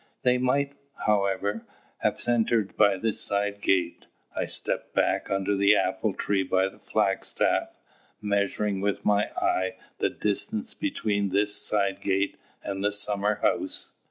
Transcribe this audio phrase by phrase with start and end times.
[0.23, 0.73] They might,
[1.05, 1.63] however,
[1.99, 4.07] have entered by the side gate.
[4.35, 7.77] I stepped back under the apple tree by the flagstaff,
[8.19, 13.91] measuring with my eye the distance between this side gate and the summer house.